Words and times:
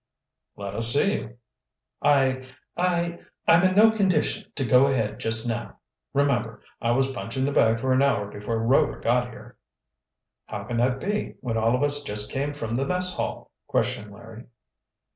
"Let 0.55 0.73
us 0.73 0.91
see 0.91 1.13
you." 1.13 1.37
"I 2.01 2.47
I 2.75 3.19
I'm 3.47 3.61
in 3.61 3.75
no 3.75 3.91
condition 3.91 4.51
to 4.55 4.65
go 4.65 4.87
ahead 4.87 5.19
just 5.19 5.47
now. 5.47 5.77
Remember, 6.11 6.63
I 6.81 6.89
was 6.89 7.13
punching 7.13 7.45
the 7.45 7.51
bag 7.51 7.79
for 7.79 7.93
an 7.93 8.01
hour 8.01 8.25
before 8.27 8.57
Rover 8.57 8.99
got 8.99 9.29
here." 9.29 9.57
"How 10.47 10.63
can 10.63 10.77
that 10.77 10.99
be, 10.99 11.35
when 11.41 11.55
all 11.55 11.75
of 11.75 11.83
us 11.83 12.01
just 12.01 12.31
came 12.31 12.51
from 12.51 12.73
the 12.73 12.87
mess 12.87 13.15
hall?" 13.15 13.51
questioned 13.67 14.11
Larry. 14.11 14.45